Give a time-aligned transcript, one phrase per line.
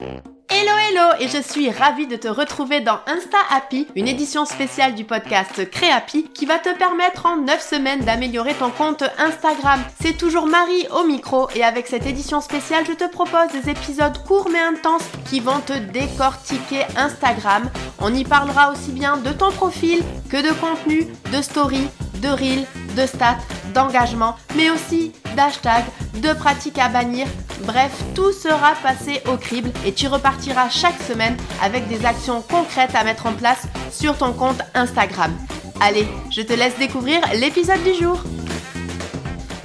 [0.00, 4.94] Hello hello et je suis ravie de te retrouver dans Insta Happy, une édition spéciale
[4.94, 9.80] du podcast Créapi qui va te permettre en 9 semaines d'améliorer ton compte Instagram.
[10.00, 14.16] C'est toujours Marie au micro et avec cette édition spéciale, je te propose des épisodes
[14.24, 17.68] courts mais intenses qui vont te décortiquer Instagram.
[18.00, 21.88] On y parlera aussi bien de ton profil que de contenu, de story,
[22.22, 22.64] de reel,
[22.96, 23.38] de stats,
[23.74, 25.86] d'engagement, mais aussi d'hashtags,
[26.22, 27.26] de pratiques à bannir.
[27.62, 32.94] Bref, tout sera passé au crible et tu repartiras chaque semaine avec des actions concrètes
[32.94, 35.36] à mettre en place sur ton compte Instagram.
[35.80, 38.20] Allez, je te laisse découvrir l'épisode du jour.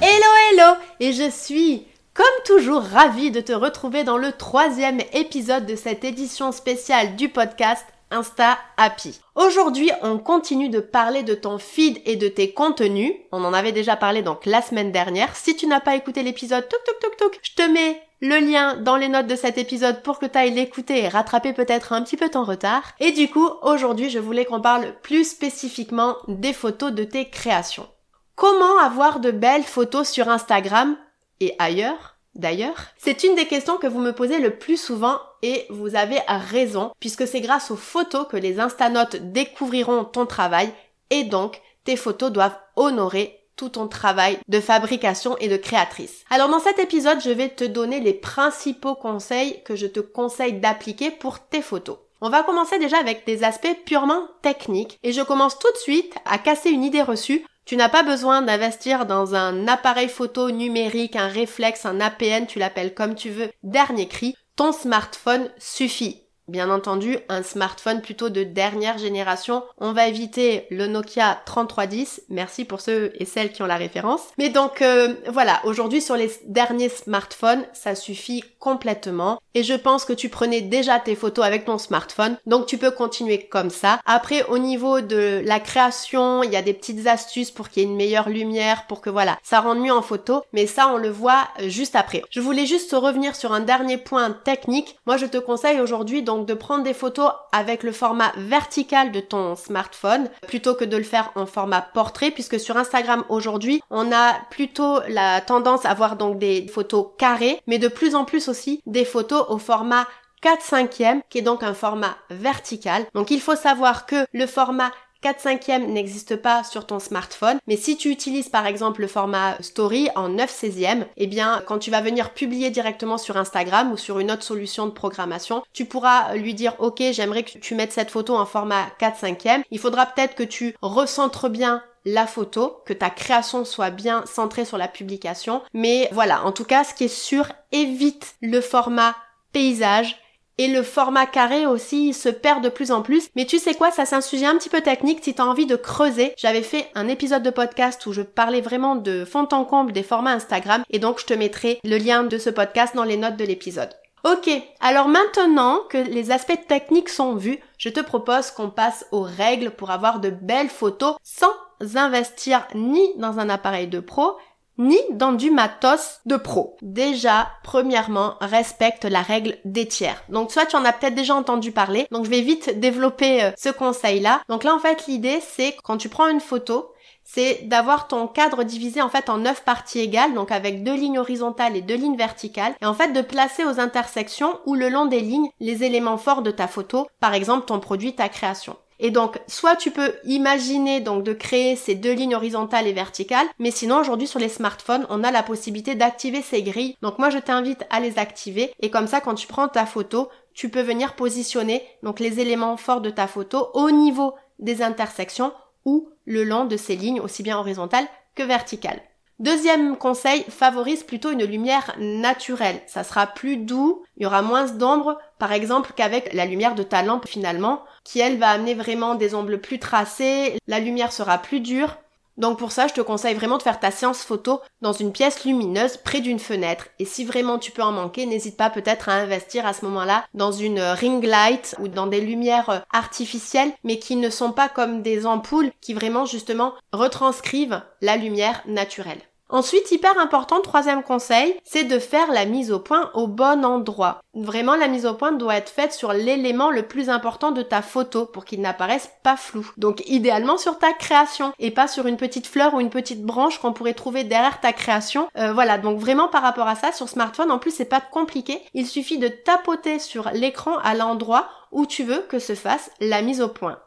[0.00, 5.66] Hello hello Et je suis comme toujours ravie de te retrouver dans le troisième épisode
[5.66, 9.18] de cette édition spéciale du podcast Insta Happy.
[9.34, 13.12] Aujourd'hui, on continue de parler de ton feed et de tes contenus.
[13.32, 15.34] On en avait déjà parlé donc la semaine dernière.
[15.34, 18.96] Si tu n'as pas écouté l'épisode, touk touk touk, je te mets le lien dans
[18.96, 22.16] les notes de cet épisode pour que tu ailles l'écouter et rattraper peut-être un petit
[22.16, 22.84] peu ton retard.
[23.00, 27.88] Et du coup, aujourd'hui, je voulais qu'on parle plus spécifiquement des photos de tes créations.
[28.36, 30.96] Comment avoir de belles photos sur Instagram
[31.40, 35.66] et ailleurs D'ailleurs, c'est une des questions que vous me posez le plus souvent et
[35.68, 40.72] vous avez raison puisque c'est grâce aux photos que les instanotes découvriront ton travail
[41.10, 46.24] et donc tes photos doivent honorer tout ton travail de fabrication et de créatrice.
[46.30, 50.54] Alors dans cet épisode, je vais te donner les principaux conseils que je te conseille
[50.54, 51.98] d'appliquer pour tes photos.
[52.22, 56.14] On va commencer déjà avec des aspects purement techniques et je commence tout de suite
[56.24, 61.16] à casser une idée reçue tu n'as pas besoin d'investir dans un appareil photo numérique,
[61.16, 64.36] un réflexe, un APN, tu l'appelles comme tu veux, dernier cri.
[64.56, 66.23] Ton smartphone suffit.
[66.46, 69.62] Bien entendu, un smartphone plutôt de dernière génération.
[69.78, 72.24] On va éviter le Nokia 3310.
[72.28, 74.20] Merci pour ceux et celles qui ont la référence.
[74.36, 79.40] Mais donc euh, voilà, aujourd'hui sur les derniers smartphones, ça suffit complètement.
[79.54, 82.36] Et je pense que tu prenais déjà tes photos avec ton smartphone.
[82.44, 84.00] Donc tu peux continuer comme ça.
[84.04, 87.86] Après, au niveau de la création, il y a des petites astuces pour qu'il y
[87.86, 90.42] ait une meilleure lumière, pour que voilà, ça rende mieux en photo.
[90.52, 92.22] Mais ça, on le voit euh, juste après.
[92.30, 94.98] Je voulais juste revenir sur un dernier point technique.
[95.06, 99.56] Moi, je te conseille aujourd'hui de prendre des photos avec le format vertical de ton
[99.56, 104.34] smartphone plutôt que de le faire en format portrait puisque sur Instagram aujourd'hui on a
[104.50, 108.82] plutôt la tendance à voir donc des photos carrées mais de plus en plus aussi
[108.86, 110.06] des photos au format
[110.44, 110.90] 4 5
[111.30, 113.06] qui est donc un format vertical.
[113.14, 114.90] Donc il faut savoir que le format
[115.24, 119.56] 4 5e n'existe pas sur ton smartphone, mais si tu utilises par exemple le format
[119.62, 123.96] story en 9 16e, eh bien quand tu vas venir publier directement sur Instagram ou
[123.96, 127.92] sur une autre solution de programmation, tu pourras lui dire OK, j'aimerais que tu mettes
[127.92, 129.62] cette photo en format 4 5e.
[129.70, 134.66] Il faudra peut-être que tu recentres bien la photo, que ta création soit bien centrée
[134.66, 135.62] sur la publication.
[135.72, 139.16] Mais voilà, en tout cas, ce qui est sûr, évite le format
[139.52, 140.18] paysage,
[140.58, 143.28] et le format carré aussi se perd de plus en plus.
[143.36, 145.22] Mais tu sais quoi, ça c'est un sujet un petit peu technique.
[145.22, 148.96] Si t'as envie de creuser, j'avais fait un épisode de podcast où je parlais vraiment
[148.96, 150.84] de fond en comble des formats Instagram.
[150.90, 153.90] Et donc je te mettrai le lien de ce podcast dans les notes de l'épisode.
[154.24, 154.48] Ok,
[154.80, 159.70] alors maintenant que les aspects techniques sont vus, je te propose qu'on passe aux règles
[159.70, 161.52] pour avoir de belles photos sans
[161.96, 164.36] investir ni dans un appareil de pro,
[164.78, 166.76] ni dans du matos de pro.
[166.82, 170.22] Déjà, premièrement, respecte la règle des tiers.
[170.28, 173.50] Donc soit tu en as peut-être déjà entendu parler, donc je vais vite développer euh,
[173.56, 174.42] ce conseil-là.
[174.48, 176.90] Donc là en fait l'idée c'est quand tu prends une photo,
[177.24, 181.18] c'est d'avoir ton cadre divisé en fait en neuf parties égales, donc avec deux lignes
[181.18, 185.06] horizontales et deux lignes verticales, et en fait de placer aux intersections ou le long
[185.06, 188.76] des lignes les éléments forts de ta photo, par exemple ton produit, ta création.
[189.00, 193.46] Et donc, soit tu peux imaginer donc de créer ces deux lignes horizontales et verticales,
[193.58, 196.96] mais sinon aujourd'hui sur les smartphones, on a la possibilité d'activer ces grilles.
[197.02, 200.28] Donc moi je t'invite à les activer et comme ça quand tu prends ta photo,
[200.54, 205.52] tu peux venir positionner donc les éléments forts de ta photo au niveau des intersections
[205.84, 209.02] ou le long de ces lignes aussi bien horizontales que verticales.
[209.40, 212.80] Deuxième conseil, favorise plutôt une lumière naturelle.
[212.86, 216.84] Ça sera plus doux, il y aura moins d'ombre, par exemple, qu'avec la lumière de
[216.84, 221.38] ta lampe finalement, qui elle va amener vraiment des ombres plus tracées, la lumière sera
[221.38, 221.96] plus dure,
[222.36, 225.44] donc pour ça, je te conseille vraiment de faire ta séance photo dans une pièce
[225.44, 226.88] lumineuse près d'une fenêtre.
[226.98, 230.24] Et si vraiment tu peux en manquer, n'hésite pas peut-être à investir à ce moment-là
[230.34, 235.02] dans une ring light ou dans des lumières artificielles, mais qui ne sont pas comme
[235.02, 239.20] des ampoules qui vraiment justement retranscrivent la lumière naturelle.
[239.54, 244.20] Ensuite, hyper important, troisième conseil, c'est de faire la mise au point au bon endroit.
[244.34, 247.80] Vraiment, la mise au point doit être faite sur l'élément le plus important de ta
[247.80, 249.70] photo pour qu'il n'apparaisse pas flou.
[249.76, 253.60] Donc, idéalement sur ta création et pas sur une petite fleur ou une petite branche
[253.60, 255.28] qu'on pourrait trouver derrière ta création.
[255.38, 258.60] Euh, voilà, donc vraiment par rapport à ça, sur smartphone, en plus, c'est pas compliqué.
[258.74, 263.22] Il suffit de tapoter sur l'écran à l'endroit où tu veux que se fasse la
[263.22, 263.78] mise au point.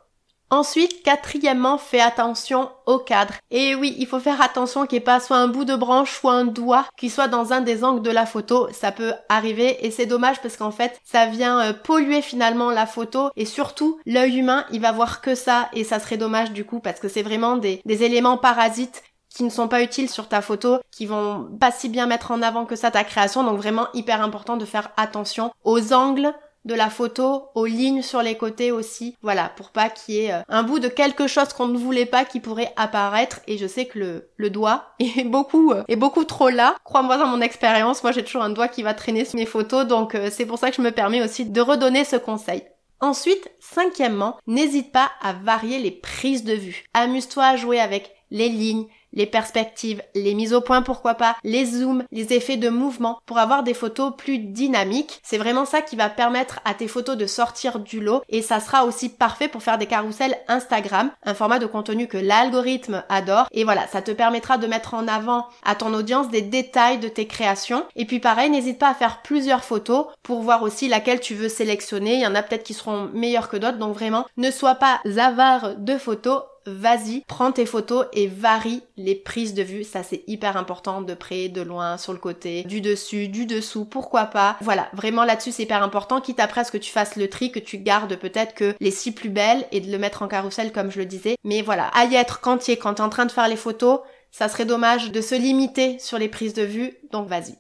[0.49, 3.33] Ensuite, quatrièmement, fais attention au cadre.
[3.51, 6.13] Et oui, il faut faire attention qu'il n'y ait pas soit un bout de branche,
[6.13, 8.69] soit un doigt qui soit dans un des angles de la photo.
[8.71, 12.85] Ça peut arriver et c'est dommage parce qu'en fait, ça vient euh, polluer finalement la
[12.85, 16.63] photo et surtout, l'œil humain, il va voir que ça et ça serait dommage du
[16.63, 19.03] coup parce que c'est vraiment des, des éléments parasites
[19.38, 22.41] qui ne sont pas utiles sur ta photo, qui vont pas si bien mettre en
[22.41, 23.43] avant que ça ta création.
[23.43, 26.33] Donc vraiment hyper important de faire attention aux angles,
[26.67, 29.15] de la photo, aux lignes sur les côtés aussi.
[29.21, 32.05] Voilà, pour pas qu'il y ait euh, un bout de quelque chose qu'on ne voulait
[32.05, 33.39] pas qui pourrait apparaître.
[33.47, 36.75] Et je sais que le, doigt est beaucoup, euh, est beaucoup trop là.
[36.83, 39.87] Crois-moi dans mon expérience, moi j'ai toujours un doigt qui va traîner sur mes photos,
[39.87, 42.63] donc euh, c'est pour ça que je me permets aussi de redonner ce conseil.
[42.99, 46.83] Ensuite, cinquièmement, n'hésite pas à varier les prises de vue.
[46.93, 48.87] Amuse-toi à jouer avec les lignes,
[49.17, 53.39] les perspectives, les mises au point pourquoi pas, les zooms, les effets de mouvement pour
[53.39, 55.19] avoir des photos plus dynamiques.
[55.23, 58.59] C'est vraiment ça qui va permettre à tes photos de sortir du lot et ça
[58.59, 63.47] sera aussi parfait pour faire des carousels Instagram, un format de contenu que l'algorithme adore
[63.51, 67.07] et voilà, ça te permettra de mettre en avant à ton audience des détails de
[67.07, 71.19] tes créations et puis pareil, n'hésite pas à faire plusieurs photos pour voir aussi laquelle
[71.19, 72.13] tu veux sélectionner.
[72.13, 74.99] Il y en a peut-être qui seront meilleures que d'autres donc vraiment ne sois pas
[75.17, 79.83] avare de photos vas-y, prends tes photos et varie les prises de vue.
[79.83, 83.85] Ça, c'est hyper important de près, de loin, sur le côté, du dessus, du dessous,
[83.85, 84.57] pourquoi pas.
[84.61, 86.21] Voilà, vraiment là-dessus, c'est hyper important.
[86.21, 88.91] Quitte après à ce que tu fasses le tri, que tu gardes peut-être que les
[88.91, 91.35] six plus belles et de le mettre en carrousel comme je le disais.
[91.43, 93.99] Mais voilà, à y être quand tu es, en train de faire les photos,
[94.31, 96.97] ça serait dommage de se limiter sur les prises de vue.
[97.11, 97.55] Donc vas-y.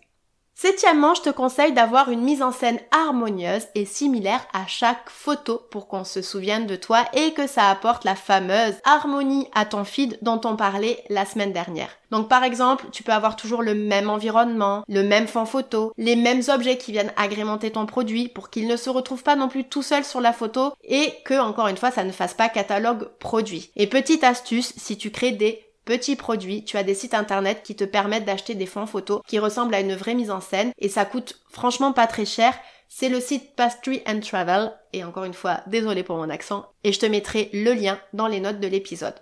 [0.59, 5.61] Septièmement, je te conseille d'avoir une mise en scène harmonieuse et similaire à chaque photo
[5.69, 9.83] pour qu'on se souvienne de toi et que ça apporte la fameuse harmonie à ton
[9.83, 11.91] feed dont on parlait la semaine dernière.
[12.09, 16.15] Donc par exemple, tu peux avoir toujours le même environnement, le même fond photo, les
[16.15, 19.65] mêmes objets qui viennent agrémenter ton produit pour qu'il ne se retrouve pas non plus
[19.65, 23.09] tout seul sur la photo et que encore une fois ça ne fasse pas catalogue
[23.19, 23.69] produit.
[23.75, 27.73] Et petite astuce, si tu crées des Petit produit, tu as des sites internet qui
[27.73, 30.89] te permettent d'acheter des fonds photos qui ressemblent à une vraie mise en scène et
[30.89, 32.53] ça coûte franchement pas très cher.
[32.89, 36.91] C'est le site Pastry and Travel et encore une fois, désolé pour mon accent et
[36.91, 39.15] je te mettrai le lien dans les notes de l'épisode.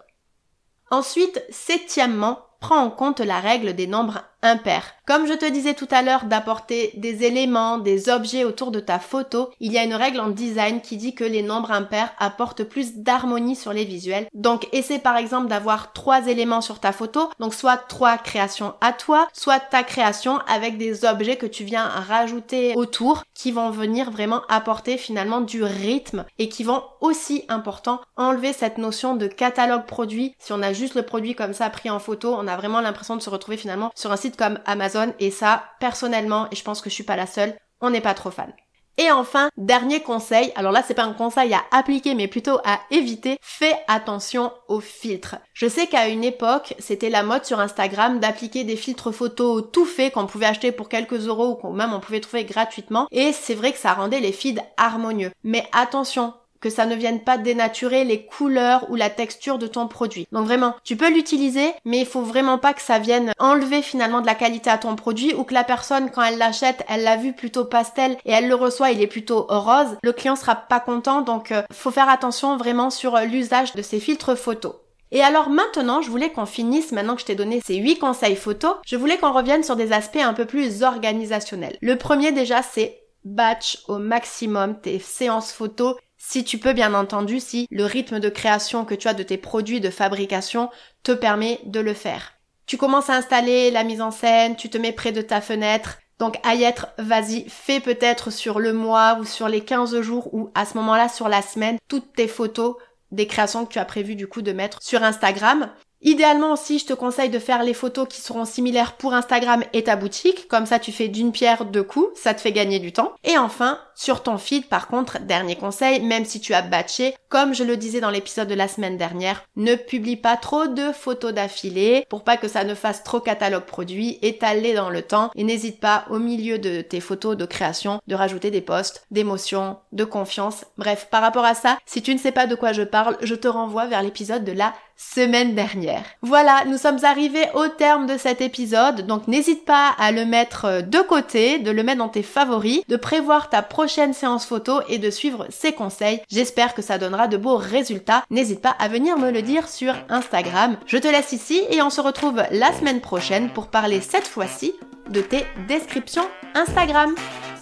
[0.90, 4.94] Ensuite, septièmement, prends en compte la règle des nombres impairs.
[5.08, 9.00] Comme je te disais tout à l'heure d'apporter des éléments, des objets autour de ta
[9.00, 12.64] photo, il y a une règle en design qui dit que les nombres impairs apportent
[12.64, 14.28] plus d'harmonie sur les visuels.
[14.34, 18.94] Donc essaie par exemple d'avoir trois éléments sur ta photo, donc soit trois créations à
[18.94, 24.12] toi, soit ta création avec des objets que tu viens rajouter autour qui vont venir
[24.12, 29.86] vraiment apporter finalement du rythme et qui vont aussi important enlever cette notion de catalogue
[29.86, 30.36] produit.
[30.40, 33.22] Si on a juste le produit comme ça pris en photo, a vraiment l'impression de
[33.22, 36.90] se retrouver finalement sur un site comme Amazon et ça, personnellement, et je pense que
[36.90, 38.54] je suis pas la seule, on n'est pas trop fan.
[38.98, 42.80] Et enfin, dernier conseil, alors là c'est pas un conseil à appliquer mais plutôt à
[42.92, 45.36] éviter, fais attention aux filtres.
[45.54, 49.86] Je sais qu'à une époque, c'était la mode sur Instagram d'appliquer des filtres photos tout
[49.86, 53.56] faits qu'on pouvait acheter pour quelques euros ou même on pouvait trouver gratuitement et c'est
[53.56, 55.32] vrai que ça rendait les feeds harmonieux.
[55.44, 56.34] Mais attention,
[56.66, 60.28] que ça ne vienne pas dénaturer les couleurs ou la texture de ton produit.
[60.32, 64.20] Donc vraiment, tu peux l'utiliser, mais il faut vraiment pas que ça vienne enlever finalement
[64.20, 67.18] de la qualité à ton produit ou que la personne, quand elle l'achète, elle l'a
[67.18, 69.96] vu plutôt pastel et elle le reçoit, il est plutôt rose.
[70.02, 73.84] Le client sera pas content, donc euh, faut faire attention vraiment sur euh, l'usage de
[73.84, 74.74] ces filtres photos.
[75.12, 78.36] Et alors maintenant, je voulais qu'on finisse, maintenant que je t'ai donné ces 8 conseils
[78.36, 81.78] photos, je voulais qu'on revienne sur des aspects un peu plus organisationnels.
[81.82, 85.96] Le premier déjà, c'est batch au maximum tes séances photos
[86.28, 89.38] si tu peux bien entendu, si le rythme de création que tu as de tes
[89.38, 90.70] produits de fabrication
[91.04, 92.34] te permet de le faire.
[92.66, 96.00] Tu commences à installer la mise en scène, tu te mets près de ta fenêtre,
[96.18, 100.34] donc à y être, vas-y, fais peut-être sur le mois ou sur les 15 jours
[100.34, 102.76] ou à ce moment-là sur la semaine toutes tes photos
[103.12, 105.70] des créations que tu as prévu du coup de mettre sur Instagram.
[106.06, 109.86] Idéalement aussi, je te conseille de faire les photos qui seront similaires pour Instagram et
[109.86, 110.48] ta boutique.
[110.48, 112.08] Comme ça, tu fais d'une pierre deux coups.
[112.14, 113.14] Ça te fait gagner du temps.
[113.24, 117.54] Et enfin, sur ton feed, par contre, dernier conseil, même si tu as batché, comme
[117.54, 121.34] je le disais dans l'épisode de la semaine dernière, ne publie pas trop de photos
[121.34, 125.44] d'affilée pour pas que ça ne fasse trop catalogue produit, étalé dans le temps et
[125.44, 130.06] n'hésite pas au milieu de tes photos de création de rajouter des posts, d'émotion, de
[130.06, 130.64] confiance.
[130.78, 133.36] Bref, par rapport à ça, si tu ne sais pas de quoi je parle, je
[133.36, 136.04] te renvoie vers l'épisode de la semaine dernière.
[136.22, 140.66] Voilà, nous sommes arrivés au terme de cet épisode, donc n'hésite pas à le mettre
[140.66, 144.80] euh, de côté, de le mettre dans tes favoris, de prévoir ta prochaine séance photo
[144.88, 146.22] et de suivre ses conseils.
[146.30, 148.24] J'espère que ça donnera de beaux résultats.
[148.30, 150.78] N'hésite pas à venir me le dire sur Instagram.
[150.86, 154.74] Je te laisse ici et on se retrouve la semaine prochaine pour parler cette fois-ci
[155.10, 157.16] de tes descriptions Instagram.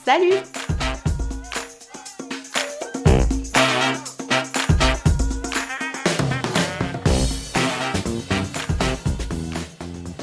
[0.06, 0.36] Salut